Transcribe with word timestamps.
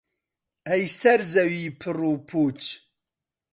ئەی 0.67 0.83
سەر 0.99 1.19
زەوی 1.33 1.75
پڕ 1.81 1.97
و 2.05 2.15
پووچ 2.27 2.61